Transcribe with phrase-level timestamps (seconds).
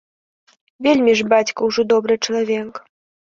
[0.85, 2.83] Вельмі ж бацька ўжо добры чалавек.